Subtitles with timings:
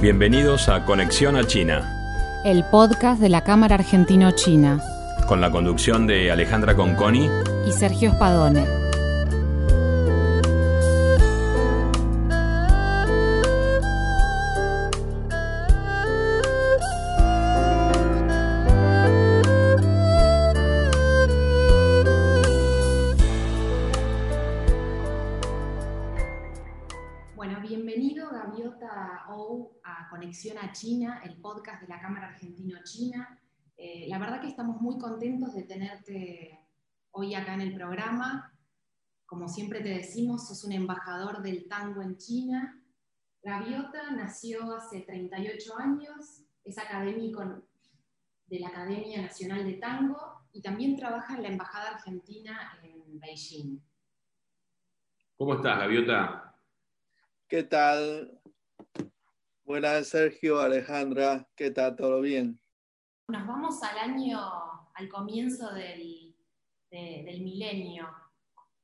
[0.00, 1.82] Bienvenidos a Conexión a China,
[2.42, 4.80] el podcast de la Cámara Argentino-China,
[5.28, 7.28] con la conducción de Alejandra Conconi
[7.66, 8.79] y Sergio Spadone.
[34.60, 36.68] Estamos muy contentos de tenerte
[37.12, 38.54] hoy acá en el programa.
[39.24, 42.78] Como siempre te decimos, sos un embajador del tango en China.
[43.42, 47.42] Gaviota nació hace 38 años, es académico
[48.48, 53.78] de la Academia Nacional de Tango y también trabaja en la Embajada Argentina en Beijing.
[55.38, 56.54] ¿Cómo estás, Gaviota?
[57.48, 58.38] ¿Qué tal?
[59.64, 61.48] Buenas, Sergio, Alejandra.
[61.56, 61.96] ¿Qué tal?
[61.96, 62.60] ¿Todo bien?
[63.30, 64.38] Nos vamos al año,
[64.94, 66.34] al comienzo del,
[66.90, 68.08] de- del milenio.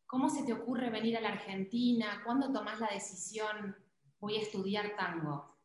[0.06, 2.22] ¿Cómo se te ocurre venir a la Argentina?
[2.24, 3.74] ¿Cuándo tomás la decisión,
[4.20, 5.58] voy a estudiar tango?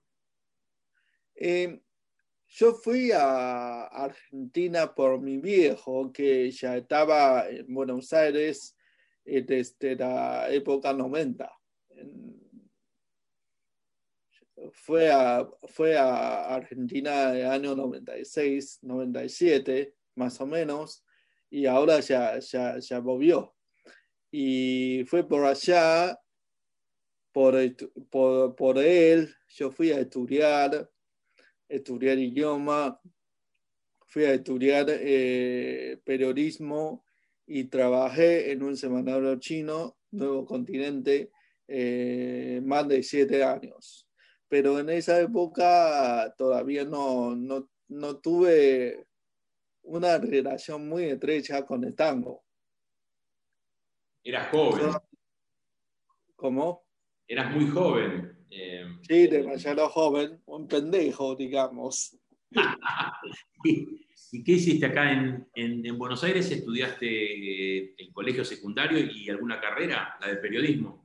[1.36, 1.82] Eh,
[2.48, 8.76] yo fui a Argentina por mi viejo, que ya estaba en Buenos Aires
[9.24, 11.52] desde la época 90.
[11.90, 12.41] En-
[14.74, 21.04] Fue a, fue a Argentina en el año 96, 97, más o menos,
[21.50, 23.56] y ahora ya, ya, ya volvió.
[24.32, 26.18] Y fue por allá,
[27.32, 27.56] por,
[28.10, 30.90] por, por él, yo fui a estudiar,
[31.68, 33.00] estudiar idioma,
[34.08, 37.06] fui a estudiar eh, periodismo
[37.48, 41.32] y trabajé en un semanario chino, Nuevo Continente,
[41.68, 44.11] eh, más de siete años.
[44.52, 49.08] Pero en esa época todavía no, no, no tuve
[49.84, 52.44] una relación muy estrecha con el tango.
[54.22, 54.92] Eras joven,
[56.36, 56.84] ¿Cómo?
[57.30, 58.46] eras muy joven.
[58.50, 62.18] eh, Sí, demasiado joven, un pendejo, digamos.
[63.64, 64.02] ¿Y
[64.34, 66.52] y qué hiciste acá en, en- en Buenos Aires?
[66.52, 71.01] ¿Estudiaste eh, el colegio secundario y alguna carrera, la de periodismo?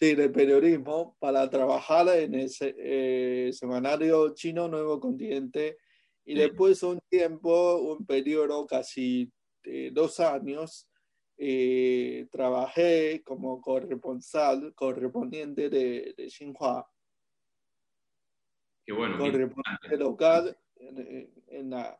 [0.00, 5.76] Sí, de periodismo para trabajar en ese eh, semanario chino Nuevo Continente
[6.24, 6.38] y Sí.
[6.38, 9.30] después un tiempo, un periodo casi
[9.62, 10.88] eh, dos años,
[11.36, 16.90] eh, trabajé como corresponsal, correspondiente de, de Xinhua,
[18.86, 19.18] Qué bueno.
[19.18, 21.98] correspondiente local en, en la,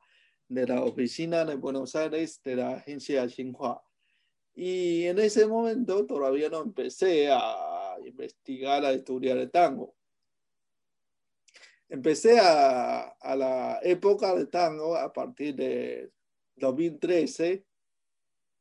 [0.48, 3.82] de la oficina de Buenos Aires de la agencia Xinhua.
[4.54, 9.94] Y en ese momento todavía no empecé a investigar, a estudiar el tango.
[11.88, 16.10] Empecé a, a la época del tango a partir de
[16.56, 17.64] 2013,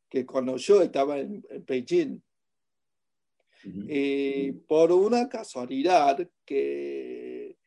[0.10, 2.22] que cuando yo estaba en, en Beijing.
[3.64, 7.58] Y por una casualidad que,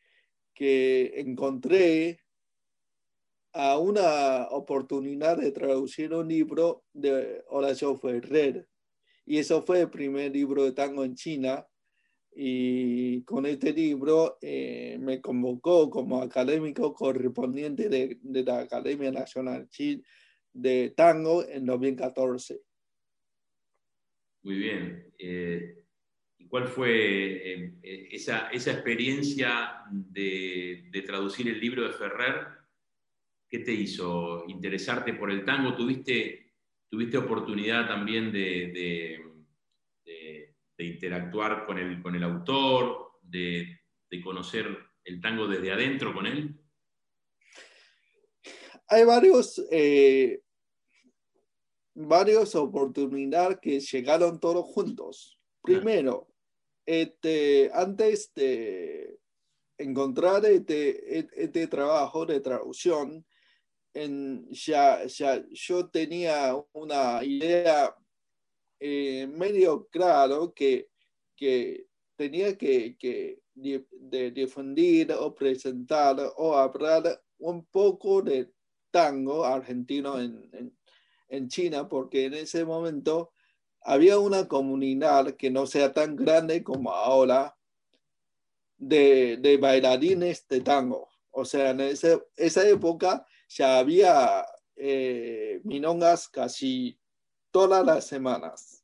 [0.53, 2.22] que encontré
[3.53, 8.67] a una oportunidad de traducir un libro de Horacio Ferrer.
[9.25, 11.65] Y eso fue el primer libro de tango en China.
[12.35, 19.69] Y con este libro eh, me convocó como académico correspondiente de, de la Academia Nacional
[20.51, 22.59] de Tango en 2014.
[24.41, 25.13] Muy bien.
[25.19, 25.83] Eh,
[26.39, 32.47] ¿Y cuál fue eh, esa, esa experiencia de, de traducir el libro de Ferrer?
[33.53, 35.75] ¿Qué te hizo interesarte por el tango?
[35.75, 36.55] ¿Tuviste,
[36.89, 38.39] tuviste oportunidad también de,
[38.73, 39.31] de-
[40.03, 46.15] de- de interactuar con el, con el autor, de, de conocer el tango desde adentro
[46.15, 46.59] con él?
[48.87, 50.41] hay varios, eh,
[51.93, 55.39] varias oportunidades que llegaron todos juntos.
[55.61, 56.27] Primero,
[56.87, 59.19] este, antes de
[59.77, 63.23] encontrar este, este trabajo de traducción,
[63.93, 67.95] en, ya, ya yo tenía una idea
[68.79, 70.89] eh, medio claro que,
[71.35, 71.85] que
[72.15, 78.51] tenía que, que de difundir o presentar o hablar un poco de
[78.91, 80.77] tango argentino en, en,
[81.29, 83.31] en China, porque en ese momento
[83.81, 87.55] había una comunidad que no sea tan grande como ahora
[88.77, 91.09] de, de bailarines de tango.
[91.31, 94.45] O sea, en ese- esa época ya había
[94.75, 96.99] eh, milongas casi
[97.51, 98.83] todas las semanas.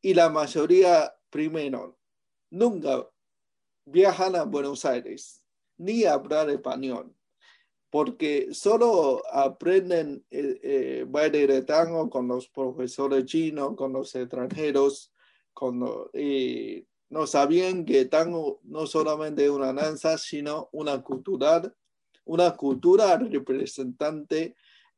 [0.00, 1.98] Y la mayoría, primero,
[2.50, 3.08] nunca
[3.84, 5.44] viajan a Buenos Aires
[5.76, 7.14] ni hablar español,
[7.90, 15.12] porque solo aprenden eh, eh, baile de tango con los profesores chinos, con los extranjeros,
[15.52, 15.80] con,
[17.10, 21.74] no sabían que tango no solamente es una danza, sino una cultural,
[22.28, 24.54] una cultura representante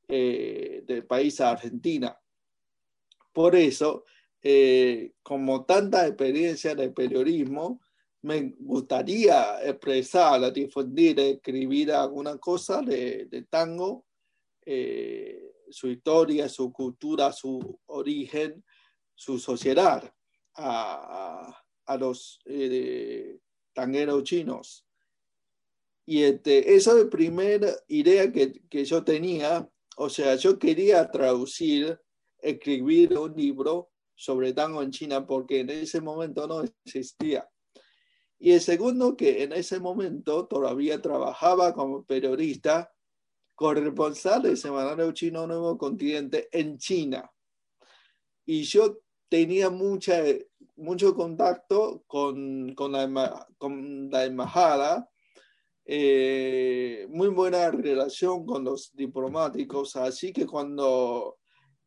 [0.07, 2.17] eh, del país Argentina.
[3.33, 4.05] Por eso,
[4.43, 7.81] eh, como tanta experiencia de periodismo,
[8.23, 14.05] me gustaría expresar, difundir, escribir alguna cosa de, tango,
[14.67, 18.63] eh, su historia, su cultura, su origen,
[19.15, 20.13] su sociedad
[20.55, 21.57] a,
[21.87, 23.39] a los eh,
[23.73, 24.87] tangueros chinos.
[26.11, 29.71] Y este, esa primera idea que, que yo tenía.
[29.97, 32.01] O sea, yo quería traducir,
[32.41, 37.49] escribir un libro sobre tango en China porque en ese momento no existía.
[38.41, 42.93] Y el segundo, que en ese momento todavía trabajaba como periodista
[43.55, 47.31] corresponsal del semanario chino Nuevo Continente en China.
[48.45, 48.99] Y yo
[49.29, 50.25] tenía mucha,
[50.75, 55.09] mucho contacto con, con, la, con la embajada,
[55.85, 61.39] eh, muy buena relación con los diplomáticos, así que cuando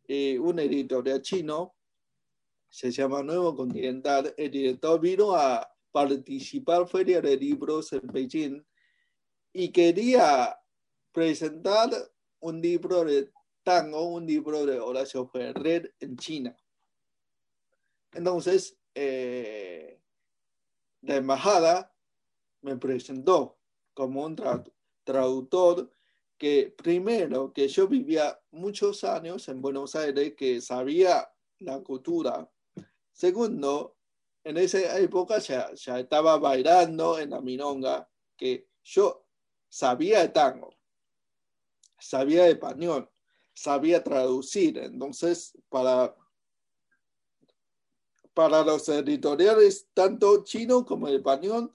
[0.08, 1.76] eh, un editorial chino,
[2.70, 8.64] se llama Nuevo Continental, el director vino a participar en Feria de Libros en Beijing
[9.54, 10.58] y quería
[11.12, 11.92] presentar
[12.40, 13.32] un libro de
[13.62, 16.58] tango, un libro de Horacio Ferrer en China.
[18.12, 20.02] Entonces, eh,
[21.02, 21.94] la embajada
[22.62, 23.60] me presentó
[23.94, 24.64] como un tra
[25.04, 25.90] traductor
[26.38, 31.30] que primero que yo vivía muchos años en Buenos Aires, que sabía
[31.60, 32.50] la cultura.
[33.12, 33.98] Segundo,
[34.44, 39.26] en esa época ya, ya estaba bailando en la minonga, que yo
[39.70, 40.74] sabía de tango,
[41.98, 43.10] sabía español,
[43.54, 44.78] sabía traducir.
[44.80, 46.16] Entonces, para,
[48.34, 51.74] para los editoriales, tanto chino como español,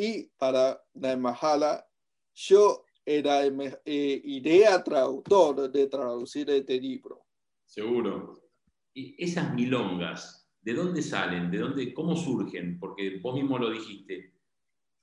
[0.00, 1.86] y para la embajada,
[2.34, 7.26] yo era eh, idea traductor de traducir este libro.
[7.66, 8.40] Seguro.
[8.94, 11.50] Y esas milongas, ¿de dónde salen?
[11.50, 12.78] ¿De dónde, cómo surgen?
[12.78, 14.32] Porque vos mismo lo dijiste.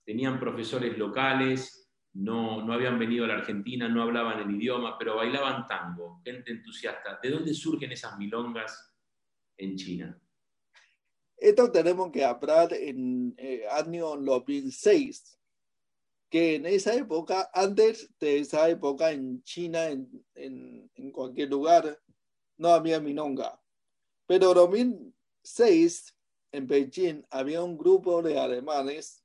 [0.04, 5.18] Tenían profesores locales, no, no habían venido a la Argentina, no hablaban el idioma, pero
[5.18, 7.20] bailaban tango, gente entusiasta.
[7.22, 8.96] ¿De dónde surgen esas milongas
[9.58, 10.20] en China?
[11.38, 15.38] Esto tenemos que hablar en eh, año 2006,
[16.30, 22.02] que en esa época, antes de esa época en China, en, en, en cualquier lugar,
[22.58, 23.62] no había milonga.
[24.26, 26.16] Pero en 2006,
[26.52, 29.24] en Beijing, había un grupo de alemanes,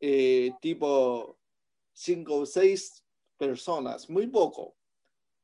[0.00, 1.38] eh, tipo
[1.92, 3.04] cinco o seis
[3.36, 4.76] personas, muy poco,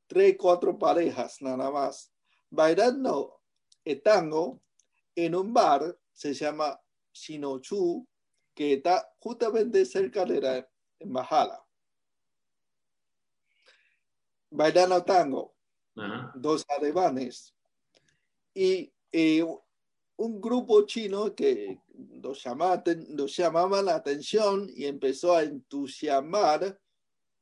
[0.08, 2.12] tres, cuatro parejas nada más,
[2.50, 3.40] bailando
[3.84, 4.63] el tango
[5.16, 6.80] en un bar, se llama
[7.12, 8.06] Shinochu,
[8.54, 10.68] que está justamente cerca de la
[10.98, 11.64] embajada.
[14.50, 15.54] Bailando tango,
[15.96, 16.32] Ajá.
[16.34, 17.54] dos alemanes
[18.54, 19.44] y eh,
[20.16, 26.80] un grupo chino que nos llamaba, nos llamaba la atención y empezó a entusiasmar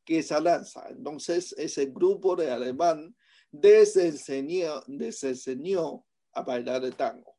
[0.05, 0.89] que esa danza.
[0.89, 3.15] Entonces ese grupo de alemán
[3.51, 7.32] desenseñó, desenseñó a bailar el tango.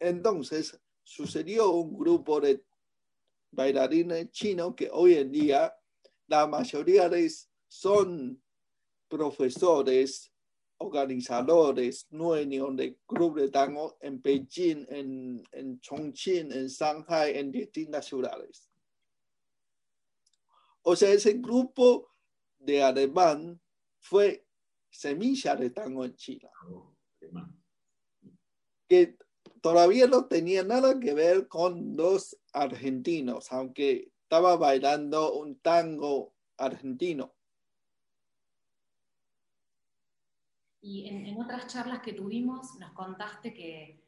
[0.00, 2.64] Entonces sucedió un grupo de
[3.52, 5.74] bailarines chinos que hoy en día
[6.26, 7.30] la mayoría de
[7.68, 8.42] son
[9.08, 10.32] profesores,
[10.78, 18.06] organizadores, dueños de club de tango en Beijing, en, en Chongqing, en Shanghai, en distintas
[18.06, 18.70] ciudades.
[20.82, 22.08] O sea, ese grupo
[22.58, 23.60] de alemán
[23.98, 24.46] fue
[24.88, 26.50] semilla de tango en China.
[28.88, 29.18] Que
[29.60, 37.32] todavía no tenía nada que ver con los argentinos, aunque estaba bailando un tango argentino.
[40.82, 44.02] Y en, en, otras charlas que tuvimos nos contaste que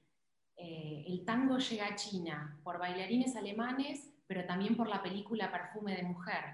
[0.57, 5.97] eh, el tango llega a China por bailarines alemanes, pero también por la película Perfume
[5.97, 6.45] de Mujer.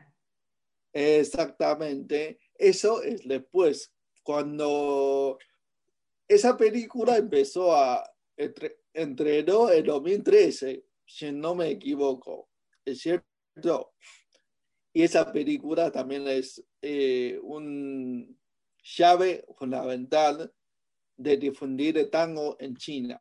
[0.92, 2.40] Exactamente.
[2.54, 5.38] Eso es después, cuando
[6.26, 8.02] esa película empezó a
[8.38, 12.48] entre, entrenó en 2013, si no me equivoco,
[12.84, 13.92] ¿es cierto?
[14.92, 18.38] Y esa película también es eh, un
[18.82, 20.52] llave fundamental
[21.16, 23.20] de difundir el tango en China,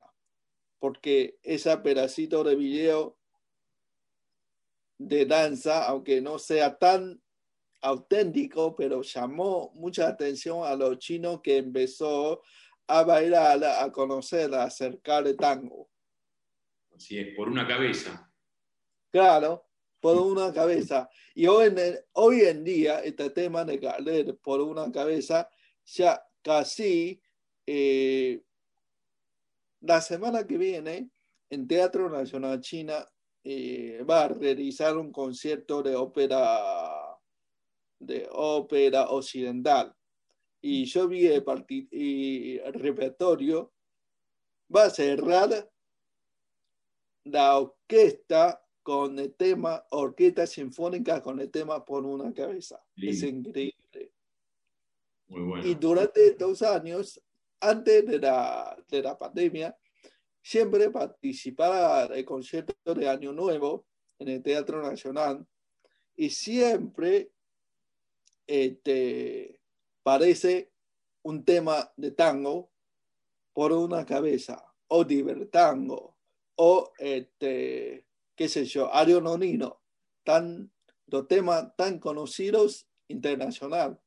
[0.80, 3.18] porque ese pedacito de video
[4.98, 7.22] de danza, aunque no sea tan
[7.82, 12.42] auténtico, pero llamó mucha atención a los chinos que empezó
[12.88, 15.90] a bailar, a conocer, a acercar el tango.
[16.96, 18.32] Así es, por una cabeza.
[19.12, 19.68] Claro,
[20.00, 21.10] por una cabeza.
[21.36, 25.50] Y hoy en, hoy en día, este tema de caer por una cabeza,
[25.86, 27.22] ya casi
[27.66, 28.42] eh,
[29.82, 31.10] la semana que viene,
[31.50, 33.06] en Teatro Nacional China,
[33.44, 37.18] eh, va a realizar un concierto de ópera
[38.00, 39.96] de ópera occidental.
[40.70, 41.46] Y yo vi el,
[41.92, 43.72] el repertorio,
[44.76, 45.72] va a cerrar
[47.24, 52.84] la orquesta con el tema, orquesta sinfónica con el tema por una cabeza.
[52.98, 54.12] Es increíble.
[55.64, 57.22] Y durante estos años,
[57.62, 59.78] antes de la, de la pandemia,
[60.42, 63.86] siempre participaba del concierto de Año Nuevo
[64.20, 65.48] en el Teatro Nacional
[66.18, 67.32] y siempre
[68.46, 69.57] este,
[70.08, 70.72] parece
[71.24, 72.72] un tema de tango
[73.52, 76.16] por una cabeza, o divertango,
[76.56, 79.82] o este, qué sé yo, Ario Nonino,
[80.24, 80.72] tan,
[81.08, 84.00] los temas tan conocidos internacional.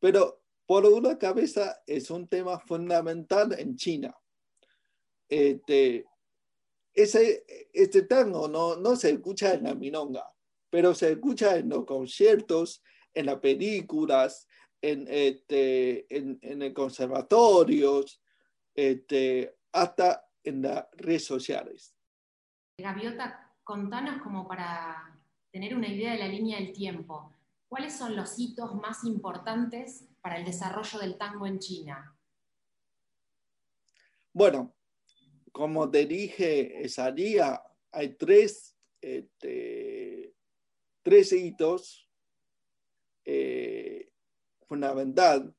[0.00, 4.12] Pero por una cabeza es un tema fundamental en China.
[5.28, 6.06] Este,
[6.92, 10.28] ese, este tango no, no se escucha en la minonga,
[10.70, 12.82] pero se escucha en los conciertos,
[13.14, 14.48] en las películas,
[14.82, 18.20] en, este, en, en conservatorios,
[18.74, 21.94] este, hasta en las redes sociales.
[22.76, 25.18] Gaviota, contanos como para
[25.52, 27.32] tener una idea de la línea del tiempo.
[27.68, 32.18] ¿Cuáles son los hitos más importantes para el desarrollo del tango en China?
[34.32, 34.74] Bueno,
[35.52, 37.62] como te dije esa día,
[37.92, 40.34] hay tres, este,
[41.02, 42.08] tres hitos
[43.24, 43.51] eh,
[44.72, 45.54] fundamental.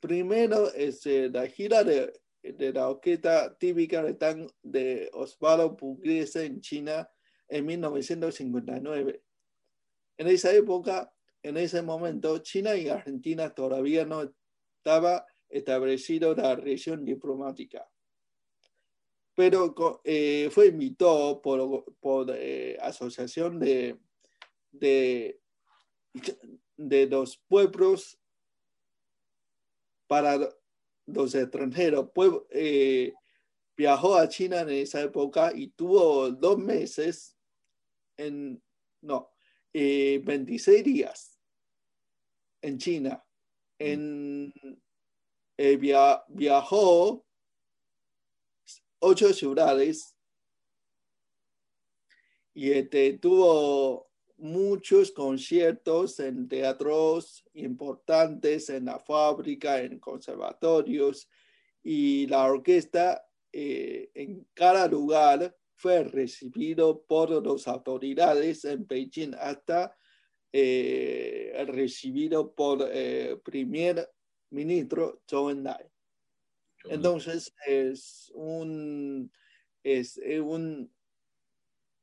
[0.00, 2.10] Primero es eh, la gira de,
[2.42, 7.06] la orquesta típica de, de Osvaldo Pugliese en China
[7.48, 9.22] en 1959.
[10.16, 14.32] En esa época, en ese momento, China y Argentina todavía no
[14.78, 17.86] estaba establecido la relación diplomática.
[19.34, 22.32] Pero eh, fue invitado por, por
[22.80, 23.98] asociación de,
[24.70, 25.40] de
[26.76, 28.18] de los pueblos
[30.06, 30.38] para
[31.06, 32.10] los extranjeros.
[32.50, 33.12] Eh,
[33.76, 37.36] viajó a China en esa época y tuvo dos meses
[38.16, 38.62] en,
[39.02, 39.30] no,
[39.72, 41.38] 26 eh, días
[42.62, 43.22] en China.
[43.78, 44.52] En,
[45.58, 45.76] eh,
[46.28, 47.24] viajó
[48.98, 50.16] ocho ciudades
[52.54, 61.28] y este, tuvo muchos conciertos en teatros importantes, en la fábrica, en conservatorios,
[61.82, 69.96] y la orquesta eh, en cada lugar fue recibido por las autoridades en Beijing hasta
[70.52, 74.10] eh, recibido por el eh, primer
[74.50, 75.86] ministro Zhou Enlai.
[76.84, 79.30] Entonces es un,
[79.82, 80.92] es un,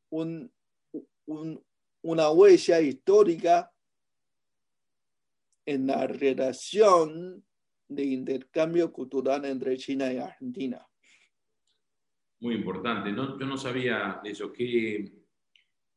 [0.10, 0.52] un,
[1.26, 1.66] un,
[2.04, 3.72] una huella histórica
[5.66, 7.44] en la relación
[7.88, 10.86] de intercambio cultural entre China y Argentina.
[12.42, 13.14] Muy importante.
[13.16, 14.52] yo no sabía de eso.
[14.52, 15.14] Qué,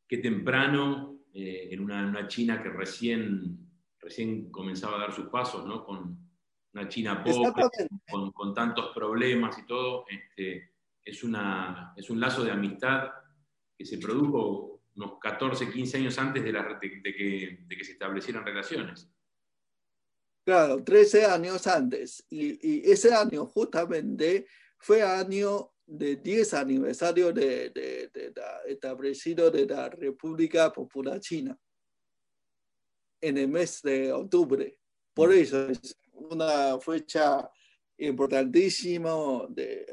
[0.06, 5.84] qué temprano eh, en una, China que recién, recién comenzaba a dar sus pasos, ¿no?
[5.84, 6.18] Con
[6.72, 7.52] una China pobre,
[8.08, 10.04] con, con, tantos problemas y todo.
[10.08, 10.70] Este,
[11.04, 13.10] es, una, es un lazo de amistad
[13.76, 19.08] que se produjo unos 14, 15 años antes de, que, se establecieran relaciones.
[20.44, 22.24] Claro, 13 años antes.
[22.30, 24.46] Y, ese año justamente
[24.78, 28.10] fue año de 10 aniversario de, de,
[28.66, 31.56] establecido de la República Popular China
[33.20, 34.78] en el mes de octubre.
[35.14, 35.38] Por mm.
[35.38, 37.50] eso es una fecha
[37.98, 39.10] importantísima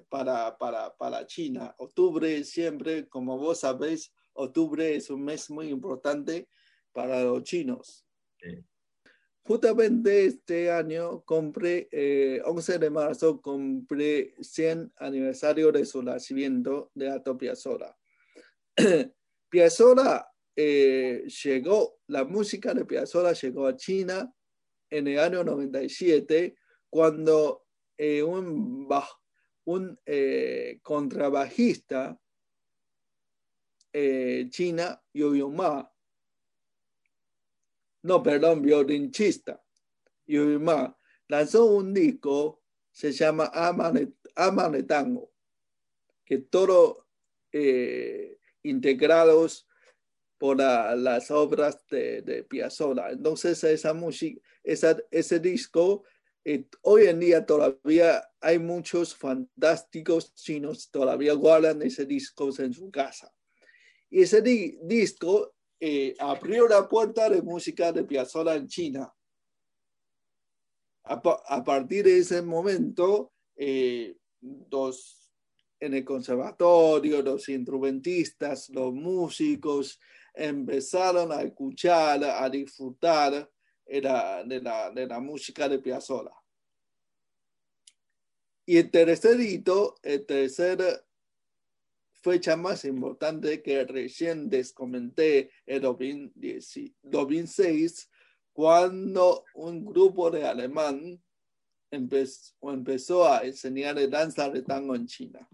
[0.09, 1.73] para, para, para China.
[1.77, 6.47] Octubre siempre, como vos sabéis, octubre es un mes muy importante
[6.91, 8.05] para los chinos.
[9.45, 11.89] Justamente este año compré,
[12.45, 17.97] 11 eh, de marzo, compré 100 aniversario de su nacimiento de Ato Piazzolla.
[19.49, 24.33] Piazzolla eh, llegó, la música de Piazzolla llegó a China
[24.89, 26.55] en el año 97,
[26.89, 27.65] cuando
[27.97, 28.87] eh, un,
[29.65, 29.99] un
[30.81, 32.17] contrabajista
[33.93, 35.89] eh, china Yo Ma.
[38.01, 39.63] No, perdón, violinchista.
[40.25, 40.97] Yo Ma
[41.27, 45.31] lanzó un disco, se llama Amane, Tango,
[46.25, 47.07] que todo
[47.51, 49.67] eh, integrados
[50.37, 53.11] por las obras de, de, Piazzolla.
[53.11, 56.03] Entonces, esa música, ese disco,
[56.45, 62.91] eh, hoy en día todavía hay muchos fantásticos chinos todavía guardan ese disco en su
[62.91, 63.32] casa.
[64.13, 69.11] Y ese disco eh, abrió la puerta de música de Piazzolla en China.
[71.05, 74.15] A, partir de ese momento, eh,
[75.79, 79.99] en el conservatorio, los instrumentistas, los músicos
[80.35, 83.49] empezaron a escuchar, a disfrutar
[83.83, 86.35] de la, de la, música de Piazzolla.
[88.63, 91.03] Y el tercer hito, el tercer
[92.23, 98.09] fecha más importante que recién les comenté en 2006,
[98.53, 101.21] cuando un grupo de alemán
[101.91, 105.45] empezó, empezó a enseñar danza de tango en China.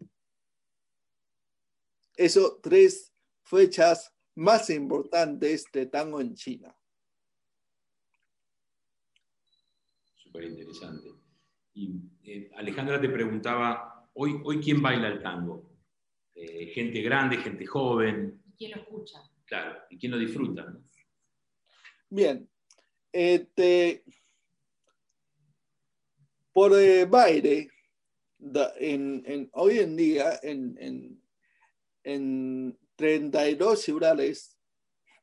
[2.15, 3.11] Esos tres
[3.43, 6.77] fechas más importantes de tango en China.
[10.15, 11.09] Súper interesante.
[11.73, 15.68] Y eh, Alejandra te preguntaba, ¿hoy, ¿hoy quién baila el tango?
[16.41, 18.41] Eh, gente grande, gente joven.
[18.57, 19.19] ¿Quién lo escucha?
[19.43, 20.73] Claro, y quién lo disfruta.
[22.09, 22.49] Bien.
[23.11, 24.05] Este,
[26.53, 27.69] por eh, baile,
[28.79, 31.21] en, hoy en día, en,
[32.03, 34.57] en 32 ciudades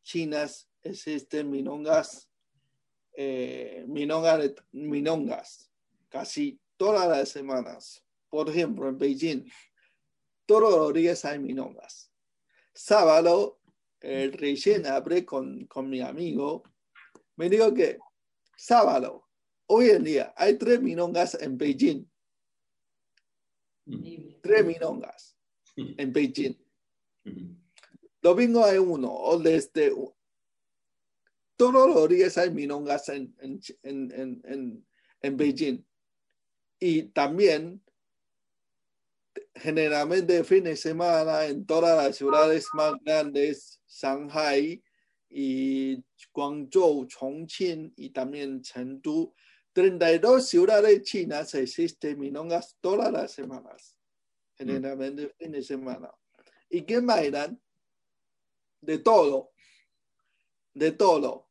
[0.03, 2.29] chinas existen minongas,
[3.15, 5.73] eh, minongas, minongas
[6.11, 8.05] casi todas las semanas.
[8.29, 9.45] Por ejemplo, en Beijing,
[10.49, 12.13] los días hay minongas.
[12.73, 13.61] Sábado,
[14.01, 16.63] el recién abre con, con mi amigo.
[17.37, 17.99] Me dijo que
[18.57, 19.29] sábado,
[19.67, 22.07] hoy en día, hay tres minongas en Beijing.
[24.43, 25.37] Tres minongas
[25.77, 26.55] en Beijing.
[28.21, 29.93] Domingo hay uno, o desde
[31.57, 34.87] todos los días hay minongas en, en, en,
[35.21, 35.85] en, Beijing.
[36.79, 37.83] Y también,
[39.57, 44.83] generalmente, fin de semana en todas las ciudades más grandes, Shanghai
[45.31, 49.35] y Guangzhou, Chongqing y también Chengdu,
[49.73, 53.99] 32 ciudades chinas existen minongas todas las semanas,
[54.55, 56.11] generalmente fin de semana.
[56.69, 57.61] ¿Y qué bailan?
[58.81, 59.53] De todo,
[60.75, 61.49] de todo.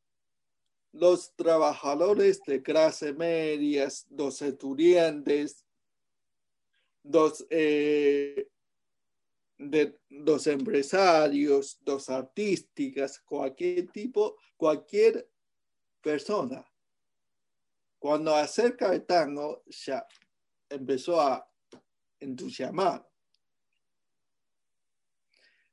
[0.91, 5.64] Los trabajadores de clase media, los estudiantes,
[7.09, 8.49] los, eh,
[9.57, 15.29] de, los empresarios, los artísticas, cualquier tipo, cualquier
[16.01, 16.65] persona.
[17.99, 20.05] Cuando acerca el tango, ya
[20.69, 21.47] empezó a
[22.19, 23.07] entusiasmar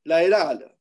[0.05, 0.77] la edad,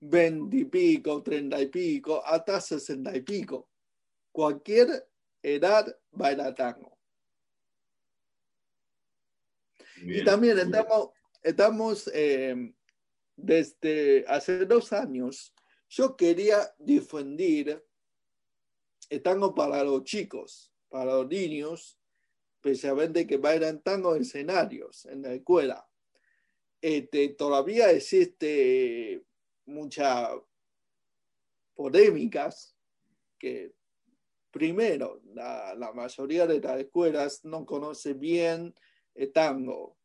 [0.00, 3.68] veinte y pico, treinta y pico, hasta sesenta y pico.
[4.32, 5.08] Cualquier
[5.42, 6.99] edad baila tango.
[10.02, 11.10] Y también estamos,
[11.42, 12.72] estamos eh,
[13.36, 15.54] desde hace dos años,
[15.88, 17.84] yo quería difundir
[19.08, 21.98] el tango para los chicos, para los niños,
[22.56, 25.88] especialmente que bailan tango en escenarios, en la escuela.
[26.80, 29.24] Este, todavía existe
[29.66, 30.30] muchas
[31.74, 32.76] polémicas
[33.38, 33.72] que
[34.50, 38.74] primero la, mayoría de las escuelas no conoce bien
[39.14, 39.96] el tango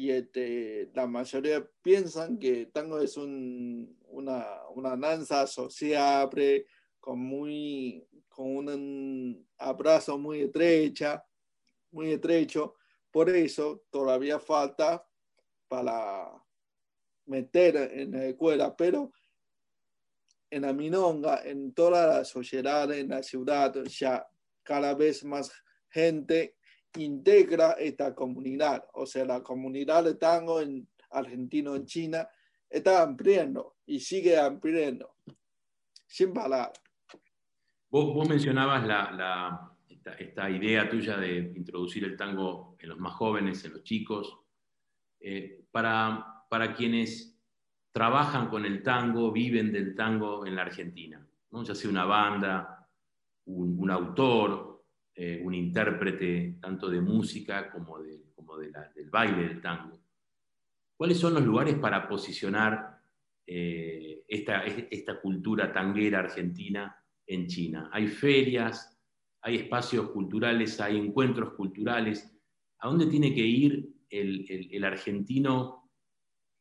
[0.00, 6.66] y este, la mayoría piensan que el tango es un, una, una danza sociable
[6.98, 11.22] con, muy, con un abrazo muy estrecha,
[11.90, 12.76] muy estrecho.
[13.10, 15.06] Por eso todavía falta
[15.68, 16.32] para
[17.26, 19.12] meter en la escuela, pero
[20.48, 24.26] en la minonga, en toda la sociedad, en la ciudad, ya
[24.62, 25.52] cada vez más
[25.90, 26.56] gente
[26.96, 28.84] integra esta comunidad.
[28.94, 32.28] O sea, la comunidad de tango en argentino, en China,
[32.68, 35.16] está ampliando y sigue ampliando,
[36.06, 36.72] sin parar.
[37.90, 43.64] Vos, mencionabas la, esta, esta, idea tuya de introducir el tango en los más jóvenes,
[43.64, 44.38] en los chicos.
[45.18, 47.36] Eh, para, para, quienes
[47.90, 51.64] trabajan con el tango, viven del tango en la Argentina, ¿no?
[51.64, 52.88] ya sea una banda,
[53.46, 54.69] un, autor,
[55.22, 58.72] eh, un intérprete tanto de música como, de, como del
[59.10, 60.00] baile del tango.
[60.96, 63.02] ¿Cuáles son los lugares para posicionar
[63.46, 67.90] eh, esta, esta cultura tanguera argentina en China?
[67.92, 68.98] ¿Hay ferias?
[69.42, 70.80] ¿Hay espacios culturales?
[70.80, 72.34] ¿Hay encuentros culturales?
[72.78, 75.90] ¿A dónde tiene que ir el, argentino,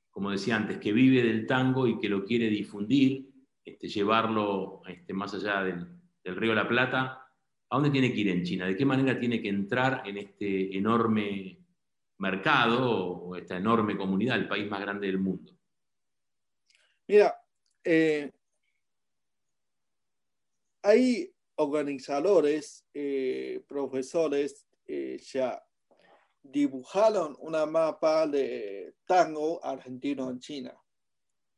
[0.10, 3.30] como decía antes, que vive del tango y que lo quiere difundir,
[3.64, 5.88] este, llevarlo este, más allá del,
[6.22, 7.29] del río La Plata?
[7.70, 8.66] ¿A dónde tiene que ir en China?
[8.66, 11.60] ¿De qué manera tiene que entrar en este enorme
[12.18, 15.54] mercado o esta enorme comunidad, el país más grande del mundo?
[17.08, 17.36] Mira,
[17.84, 18.32] eh,
[20.82, 25.62] hay organizadores, eh, profesores, eh, ya
[26.42, 30.74] dibujaron una mapa de tango argentino en China.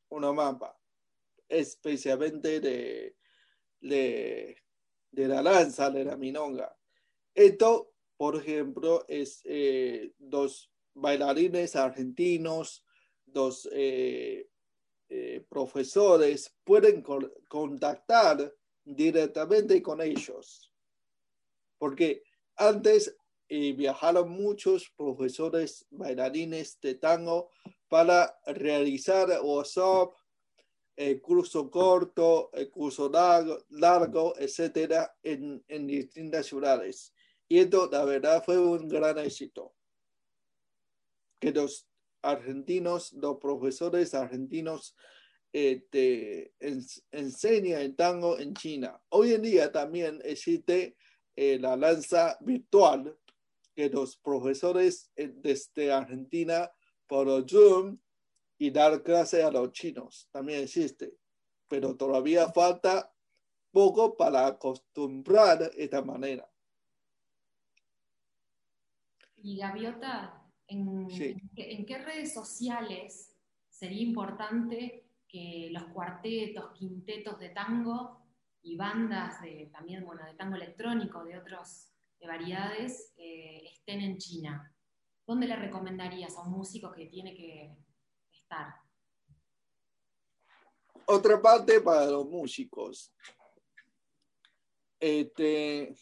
[0.09, 0.77] Una mapa,
[1.47, 3.15] especialmente de,
[3.79, 4.60] de,
[5.11, 6.75] la lanza, de la minonga.
[7.33, 9.43] Esto, por ejemplo, es
[10.17, 12.85] dos bailarines argentinos,
[13.25, 13.67] dos
[15.13, 17.03] eh, profesores pueden
[17.49, 20.71] contactar directamente con ellos.
[21.77, 22.23] Porque
[22.55, 23.13] antes
[23.49, 27.49] eh, viajaron muchos profesores bailarines de tango
[27.89, 30.13] para realizar WhatsApp,
[31.09, 37.13] el curso corto, el curso largo, largo etcétera, en, en distintas ciudades.
[37.47, 39.73] Y esto, la verdad, fue un gran éxito.
[41.39, 41.87] Que los
[42.21, 44.95] argentinos, los profesores argentinos
[45.51, 46.53] este,
[47.11, 49.01] enseñan el tango en China.
[49.09, 50.95] Hoy en día también existe
[51.35, 53.17] eh, la lanza virtual
[53.75, 56.71] que los profesores eh, desde Argentina
[57.07, 57.97] por Zoom
[58.61, 60.29] y dar clase a los chinos.
[60.31, 61.17] También existe,
[61.67, 63.11] pero todavía falta
[63.71, 66.47] poco para acostumbrar esta manera.
[69.37, 71.07] Y Gaviota, ¿En,
[71.55, 73.35] qué redes sociales
[73.67, 78.21] sería importante que los cuartetos, quintetos de tango
[78.61, 81.91] y bandas de, también, bueno, de tango electrónico, de otras
[82.23, 84.71] variedades, eh, estén en China?
[85.25, 87.75] ¿Dónde le recomendarías a un músico que tiene que
[91.05, 93.13] Otra parte para los músicos.
[94.99, 95.95] Este,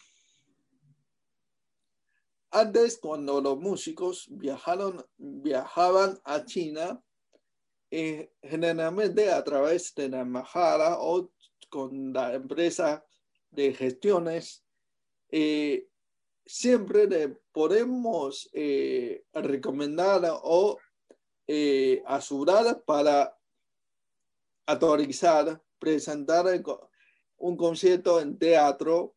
[2.51, 7.01] antes, cuando los músicos viajaron, viajaban a China,
[7.91, 11.31] eh, generalmente a través de la embajada o
[11.69, 13.05] con la empresa
[13.51, 14.63] de gestiones,
[15.31, 15.87] eh,
[16.45, 20.77] siempre le podemos eh, recomendar o
[22.05, 23.35] asegurar para
[24.67, 26.45] autorizar, presentar
[27.37, 29.15] un concierto en teatro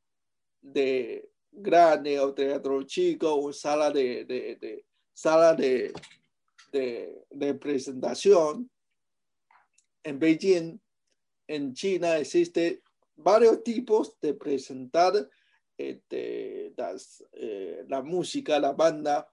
[0.60, 5.92] de grande o teatro chico o sala de, sala de,
[7.60, 8.70] presentación.
[10.04, 10.80] En Beijing,
[11.46, 12.82] en China, existe
[13.14, 15.12] varios tipos de presentar
[15.76, 16.72] este,
[17.32, 19.30] eh, la música, la banda.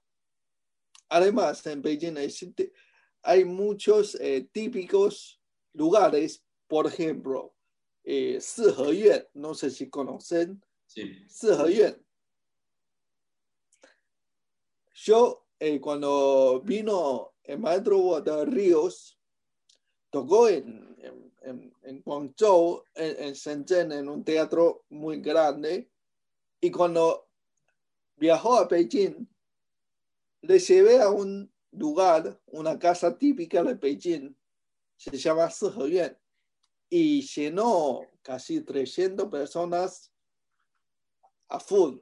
[1.10, 2.72] Además, en Beijing existe,
[3.22, 5.42] hay muchos eh, típicos
[5.74, 7.54] lugares, por ejemplo,
[8.04, 8.40] eh,
[9.34, 11.26] no sé si conocen, sí.
[14.94, 19.18] Yo, eh, cuando vino el maestro de Ríos,
[20.10, 20.96] tocó en,
[21.42, 25.90] en, en Guangzhou, en, Shenzhen, en un teatro muy grande,
[26.62, 27.30] y cuando
[28.18, 29.28] viajó a Beijing,
[30.42, 34.36] le llevé a un lugar, una casa típica de Beijing,
[34.96, 36.18] se llama Siheyuan,
[36.90, 40.12] y llenó casi 300 personas
[41.48, 42.00] a full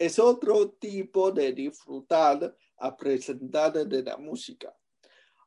[0.00, 4.74] es otro tipo de disfrutar a presentar de la música.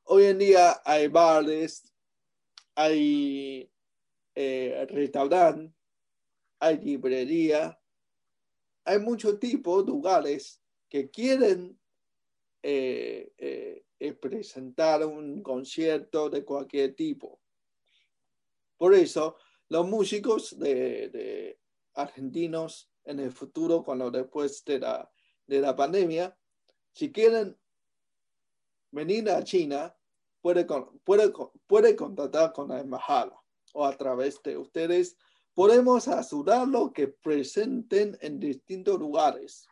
[0.03, 1.91] Hoy en día hay bares,
[2.75, 3.67] hay
[4.35, 5.73] eh, restaurantes,
[6.59, 7.81] hay librería,
[8.85, 11.79] hay muchos tipos de lugares que quieren
[12.63, 17.39] eh, eh, presentar un concierto de cualquier tipo.
[18.77, 19.37] Por eso,
[19.69, 21.59] los músicos de
[21.93, 25.09] argentinos en el futuro, cuando después de la,
[25.45, 26.37] de la pandemia,
[26.93, 27.57] si quieren
[28.91, 29.95] venir a China,
[30.41, 30.65] puede,
[31.03, 31.33] puede,
[31.67, 33.35] puede contactar con la embajada
[33.73, 35.17] o a través de ustedes.
[35.53, 39.67] Podemos ayudarlo que presenten en distintos lugares.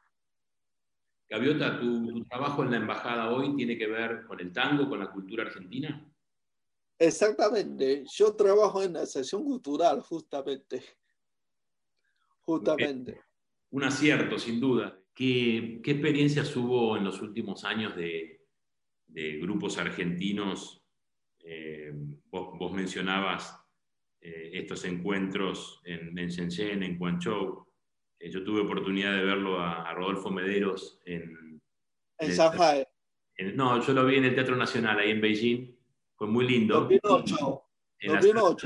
[1.31, 4.99] Gaviota, ¿tu, ¿tu, trabajo en la embajada hoy tiene que ver con el tango, con
[4.99, 6.05] la cultura argentina?
[6.99, 8.03] Exactamente.
[8.13, 10.83] Yo trabajo en la sección cultural, justamente.
[12.41, 13.21] Justamente.
[13.69, 14.99] Un acierto, sin duda.
[15.13, 18.41] ¿Qué, qué experiencias hubo en los últimos años de,
[19.39, 20.77] grupos argentinos
[21.43, 21.91] Eh,
[22.29, 23.57] vos, mencionabas
[24.19, 27.70] eh, estos encuentros en, en Shenzhen, en Guangzhou.
[28.21, 31.61] Eh, yo tuve oportunidad de verlo a, Rodolfo Mederos en...
[32.19, 32.85] En Shanghai.
[33.55, 35.75] no, yo lo vi en el Teatro Nacional, ahí en Beijing.
[36.15, 36.87] Fue muy lindo.
[37.99, 38.57] En la, sala,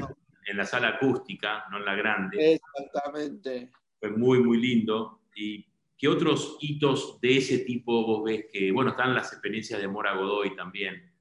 [0.46, 2.54] en la sala acústica, no en la grande.
[2.56, 3.72] Exactamente.
[4.00, 5.22] Fue muy, muy lindo.
[5.36, 5.66] ¿Y
[5.98, 10.16] qué otros hitos de ese tipo vos ves que, bueno, están las experiencias de Mora
[10.16, 11.14] Godoy también?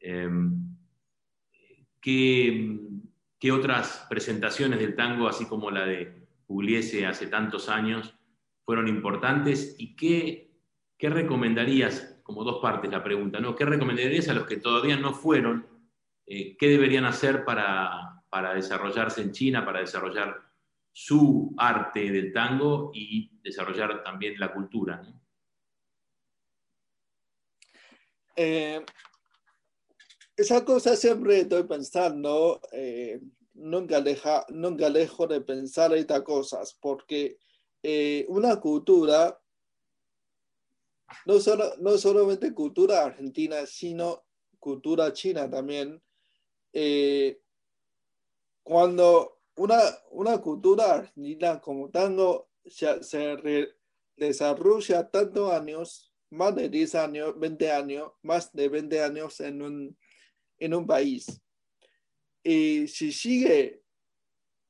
[0.00, 0.76] Em,
[2.00, 2.80] ¿qué,
[3.38, 6.19] ¿Qué otras presentaciones del tango, así como la de
[6.50, 8.12] Pugliese hace tantos años,
[8.64, 10.50] fueron importantes y qué,
[10.98, 13.54] qué recomendarías, como dos partes la pregunta, ¿no?
[13.54, 15.64] ¿Qué recomendarías a los que todavía no fueron?
[16.26, 20.42] Eh, ¿Qué deberían hacer para, para desarrollarse en China, para desarrollar
[20.90, 25.00] su arte del tango y desarrollar también la cultura?
[28.34, 28.84] Eh,
[30.36, 32.60] esa cosa siempre estoy pensando.
[32.72, 33.20] Eh,
[33.54, 37.38] nunca, deja, nunca dejo de pensar estas cosas, porque
[37.82, 39.40] eh, una cultura,
[41.26, 44.24] no, solo, no solamente cultura argentina, sino
[44.58, 46.00] cultura china también,
[46.72, 47.40] eh,
[48.62, 49.80] cuando una,
[50.12, 53.74] una cultura argentina como tango se, se
[54.16, 59.98] desarrolla tantos años, más de 10 años, 20 años, más de 20 años en un,
[60.58, 61.42] en un país
[62.42, 63.82] y si sigue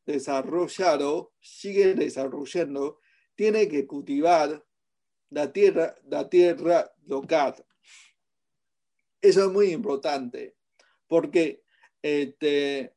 [0.05, 3.01] desarrollado, sigue desarrollando,
[3.35, 4.65] tiene que cultivar
[5.31, 7.55] la tierra, la tierra local.
[9.21, 10.57] Eso es muy importante,
[11.07, 11.63] porque
[12.03, 12.95] este,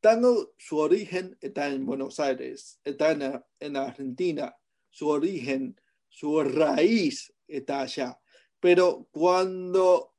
[0.00, 4.56] tanto su origen está en Buenos Aires, está en, en Argentina,
[4.90, 8.20] su origen, su raíz está allá.
[8.60, 10.11] Pero cuando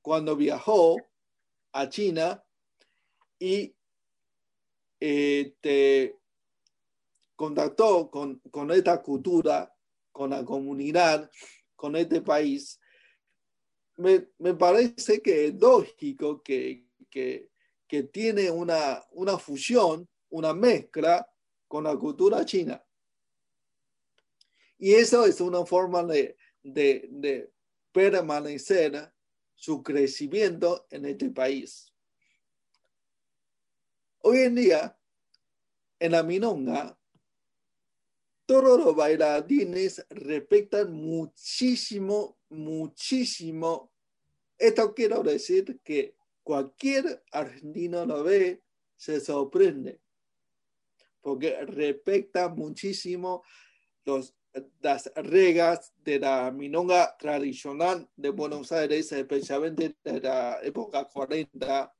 [0.00, 0.96] cuando viajó
[1.72, 2.44] a China
[3.38, 3.74] y
[5.00, 6.16] este,
[7.34, 9.74] contactó con, esta cultura,
[10.12, 11.30] con la comunidad,
[11.74, 12.78] con este país,
[13.96, 14.20] me,
[14.54, 17.50] parece que es lógico que, que,
[18.10, 21.28] tiene una, una, fusión, una mezcla
[21.68, 22.82] con la cultura china.
[24.78, 27.52] Y eso es una forma de, de
[27.92, 29.11] permanecer
[29.62, 31.94] su crecimiento en este país.
[34.18, 34.98] Hoy en día,
[36.00, 36.98] en la Minonga,
[38.44, 43.92] todos los bailarines respetan muchísimo, muchísimo.
[44.58, 48.64] Esto quiero decir que cualquier argentino lo ve,
[48.96, 50.00] se sorprende,
[51.20, 53.44] porque respeta muchísimo
[54.04, 54.34] los
[54.80, 61.94] las reglas de la minonga tradicional de Buenos Aires, especialmente de la época 40,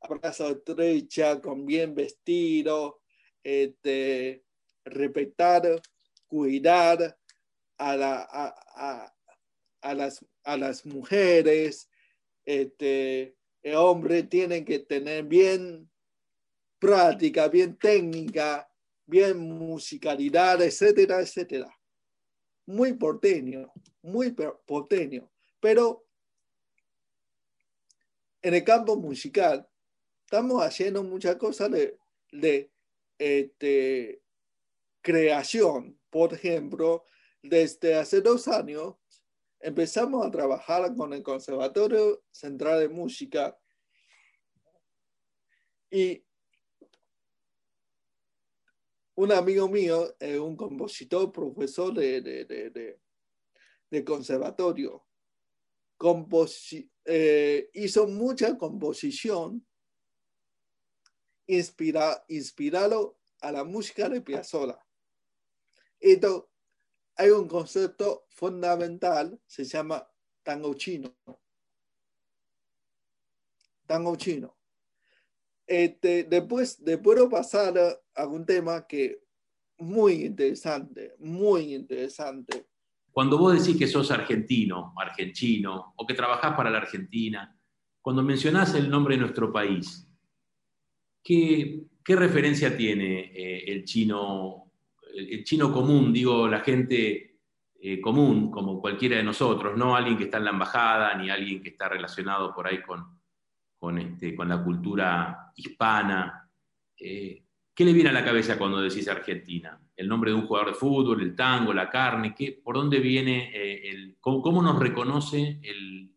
[0.00, 3.00] abrazo estrecha, con bien vestido,
[3.42, 4.44] este,
[4.84, 5.82] respetar,
[6.26, 7.18] cuidar
[7.78, 8.22] a, la,
[9.82, 11.90] a, las, a las mujeres,
[12.44, 15.90] este, el hombre tiene que tener bien
[16.78, 18.68] práctica, bien técnica,
[19.06, 21.73] bien musicalidad, etcétera, etcétera.
[22.66, 23.72] Muy porteño,
[24.02, 24.34] muy
[24.66, 25.30] porteño.
[25.60, 26.06] Pero
[28.42, 29.68] en el campo musical
[30.24, 31.98] estamos haciendo muchas cosas de,
[32.32, 32.70] de
[33.18, 34.22] este,
[35.00, 35.98] creación.
[36.10, 37.04] Por ejemplo,
[37.42, 38.96] desde hace dos años
[39.60, 43.56] empezamos a trabajar con el Conservatorio Central de Música
[45.90, 46.24] y
[49.16, 55.06] un amigo mío, eh, un compositor, profesor de, de, conservatorio,
[57.04, 59.64] eh, hizo mucha composición
[61.46, 64.84] inspira, inspirado a la música de Piazzolla.
[66.00, 66.50] Esto,
[67.16, 70.10] hay un concepto fundamental, se llama
[70.42, 71.14] tango chino.
[73.86, 74.53] Tango chino.
[75.66, 79.20] Este, después, después de pasar a algún tema que
[79.78, 82.66] muy interesante, muy interesante.
[83.10, 87.56] Cuando vos decís que sos argentino, argentino, o que trabajás para la Argentina,
[88.00, 90.06] cuando mencionás el nombre de nuestro país,
[91.22, 94.72] ¿qué, qué referencia tiene eh, el, chino,
[95.14, 97.38] el, chino común, digo, la gente
[97.80, 101.62] eh, común, como cualquiera de nosotros, no alguien que está en la embajada, ni alguien
[101.62, 103.23] que está relacionado por ahí con,
[103.84, 106.50] con, este, con la cultura hispana.
[106.96, 107.44] Eh,
[107.74, 109.78] ¿Qué le viene a la cabeza cuando decís Argentina?
[109.94, 112.34] ¿El nombre de un jugador de fútbol, el tango, la carne?
[112.34, 114.16] ¿qué, ¿Por dónde viene eh, el...
[114.20, 116.16] Cómo, nos reconoce el,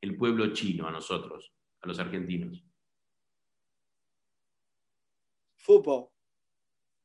[0.00, 2.64] el pueblo chino a nosotros, a los argentinos?
[5.54, 6.08] Fútbol.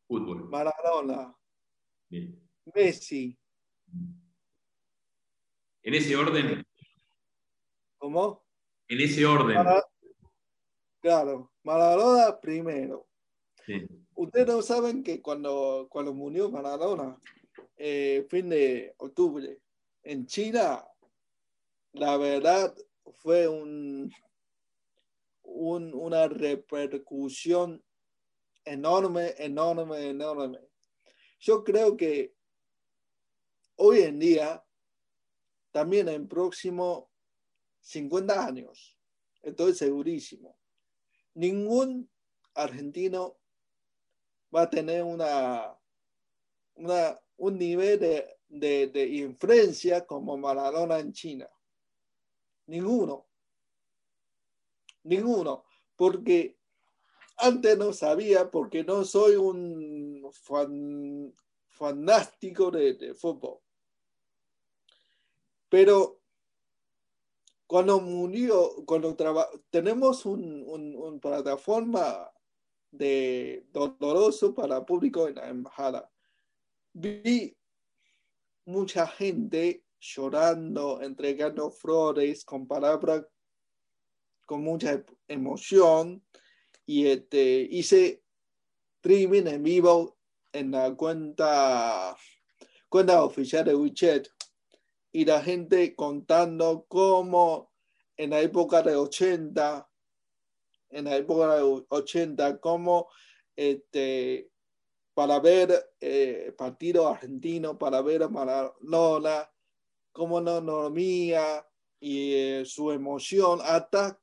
[0.07, 0.49] Fútbol.
[0.49, 1.35] Maradona.
[2.73, 3.37] Messi.
[5.83, 6.65] En ese orden.
[7.99, 8.43] ¿Cómo?
[8.87, 9.57] En ese orden.
[11.01, 13.07] Claro, Maradona primero.
[14.13, 17.19] Ustedes no saben que cuando, cuando murió Maradona,
[17.75, 19.59] eh, fin de octubre,
[20.03, 20.85] en China,
[21.93, 22.75] la verdad
[23.15, 24.11] fue un,
[25.41, 27.83] un, una repercusión
[28.63, 30.59] enorme, enorme, enorme.
[31.39, 32.35] Yo creo que
[33.77, 34.63] hoy en día,
[35.71, 37.09] también en próximo
[37.79, 38.99] 50 años,
[39.41, 40.60] estoy segurísimo,
[41.33, 42.09] ningún
[42.53, 43.37] argentino
[44.53, 45.77] va a tener una,
[46.75, 51.49] un nivel de, de influencia como Maradona en China.
[52.67, 53.27] Ninguno.
[55.03, 55.63] Ninguno.
[55.95, 56.57] Porque
[57.37, 61.33] antes no sabía, porque no soy un fan,
[61.67, 63.59] fanático de, fútbol.
[65.69, 66.20] Pero
[67.71, 69.15] cuando murió, cuando
[69.69, 72.29] tenemos una un, plataforma
[72.91, 76.11] de doloroso para público en la embajada,
[76.91, 77.55] vi
[78.65, 83.25] mucha gente llorando, entregando flores con palabras
[84.45, 86.21] con mucha emoción
[86.85, 88.21] y este, hice
[88.97, 90.17] streaming en vivo
[90.51, 92.17] en la cuenta,
[92.89, 94.27] cuenta oficial de WeChat
[95.11, 97.71] y la gente contando cómo
[98.17, 99.89] en la época de 80,
[100.89, 103.09] en la época de 80, cómo
[103.55, 104.49] este,
[105.13, 109.49] para ver eh, partido argentino, para ver a Maradona,
[110.11, 111.65] cómo no dormía
[111.99, 114.19] y eh, su emoción, hasta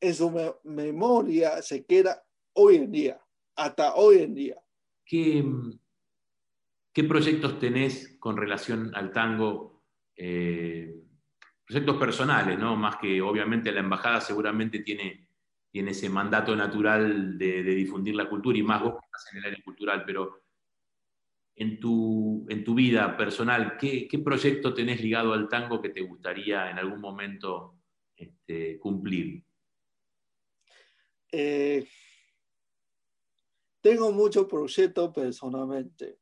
[0.00, 0.32] en su
[0.64, 3.20] memoria se queda hoy en día,
[3.54, 4.62] hasta hoy en día.
[5.04, 5.44] ¿Qué,
[6.96, 9.84] qué proyectos tenés con relación al tango?
[10.16, 10.94] Eh,
[11.66, 12.74] proyectos personales, ¿no?
[12.74, 15.28] Más que obviamente la embajada seguramente tiene,
[15.70, 19.44] tiene ese mandato natural de, difundir la cultura y más vos que estás en el
[19.44, 20.44] área cultural, pero
[21.56, 26.00] en tu, en tu vida personal, ¿qué, ¿qué, proyecto tenés ligado al tango que te
[26.00, 27.74] gustaría en algún momento
[28.16, 29.44] este, cumplir?
[31.30, 31.86] Eh,
[33.82, 36.20] tengo muchos proyectos personalmente.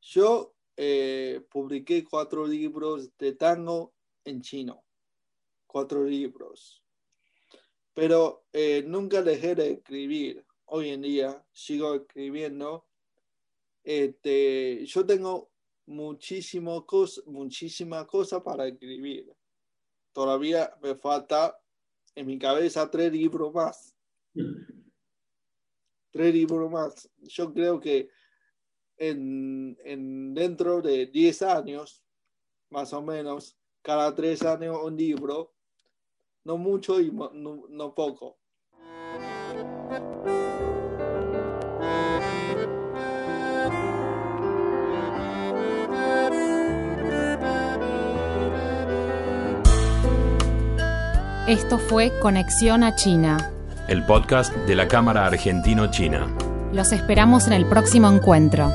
[0.00, 4.84] Yo eh, publiqué cuatro libros de tango en chino,
[5.66, 6.82] cuatro libros,
[7.94, 10.44] pero eh, nunca dejé de escribir.
[10.66, 12.86] Hoy en día sigo escribiendo.
[13.82, 15.50] Este, yo tengo
[15.86, 19.34] muchísimas cosas muchísima cosa para escribir.
[20.12, 21.58] Todavía me falta
[22.14, 23.96] en mi cabeza tres libros más.
[26.10, 27.10] Tres libros más.
[27.18, 28.10] Yo creo que
[28.98, 32.02] en, en, dentro de 10 años,
[32.70, 35.54] más o menos, cada tres años un libro,
[36.44, 37.30] no mucho y no,
[37.68, 38.38] no poco.
[51.46, 53.54] Esto fue Conexión a China
[53.88, 56.26] el podcast de la Cámara Argentino-China.
[56.72, 58.70] Los esperamos en el próximo encuentro.